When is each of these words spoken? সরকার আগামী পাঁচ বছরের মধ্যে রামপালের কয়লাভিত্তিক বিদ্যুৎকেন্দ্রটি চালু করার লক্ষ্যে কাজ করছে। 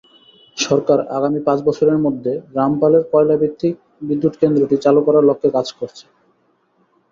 সরকার 0.57 0.99
আগামী 1.17 1.39
পাঁচ 1.47 1.59
বছরের 1.67 1.99
মধ্যে 2.05 2.33
রামপালের 2.57 3.03
কয়লাভিত্তিক 3.11 3.73
বিদ্যুৎকেন্দ্রটি 4.01 4.75
চালু 4.85 5.01
করার 5.07 5.27
লক্ষ্যে 5.29 5.49
কাজ 5.57 5.67
করছে। 5.79 6.05